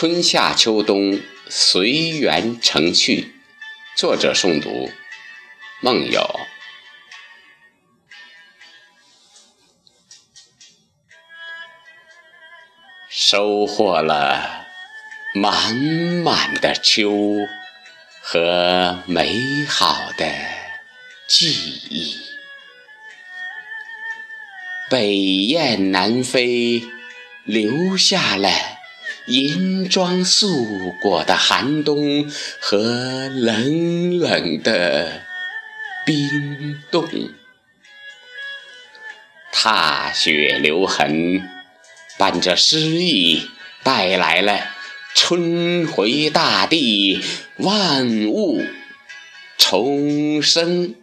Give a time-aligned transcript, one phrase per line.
[0.00, 1.20] 春夏秋冬
[1.50, 3.34] 随缘成趣，
[3.94, 4.90] 作者诵读：
[5.82, 6.40] 梦友。
[13.10, 14.64] 收获了
[15.34, 17.36] 满满的秋
[18.22, 20.26] 和美好的
[21.28, 21.52] 记
[21.90, 22.16] 忆，
[24.88, 26.84] 北雁南飞，
[27.44, 28.69] 留下了。
[29.30, 35.22] 银装素裹的寒冬和冷冷的
[36.04, 37.08] 冰冻，
[39.52, 41.48] 踏雪留痕，
[42.18, 43.48] 伴着诗意，
[43.84, 44.58] 带来了
[45.14, 47.22] 春回大地，
[47.58, 48.64] 万物
[49.56, 50.96] 重生。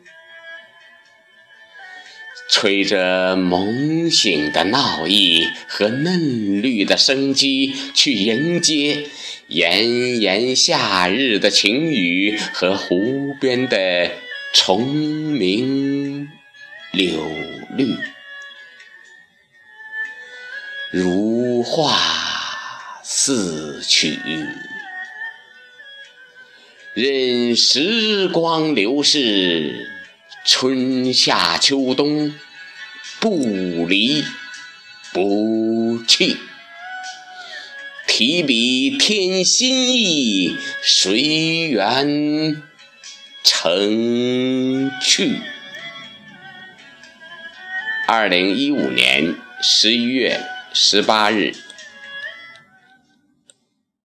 [2.49, 9.05] 吹着梦醒的闹意和嫩绿的生机，去迎接
[9.47, 14.11] 炎炎夏日的晴雨和湖边的
[14.53, 16.30] 虫鸣
[16.94, 17.30] 柳
[17.75, 17.95] 绿，
[20.91, 22.00] 如画
[23.03, 24.17] 似曲，
[26.94, 29.97] 任时光流逝。
[30.50, 32.34] 春夏秋冬，
[33.20, 34.23] 不离
[35.12, 36.38] 不弃。
[38.08, 41.20] 提笔添新意，随
[41.68, 42.64] 缘
[43.44, 45.42] 成趣。
[48.08, 50.42] 二零一五年十一月
[50.73, 51.53] 十八日。